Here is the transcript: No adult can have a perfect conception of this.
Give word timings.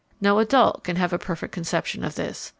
No 0.19 0.39
adult 0.39 0.83
can 0.83 0.95
have 0.95 1.13
a 1.13 1.19
perfect 1.19 1.53
conception 1.53 2.03
of 2.03 2.15
this. 2.15 2.49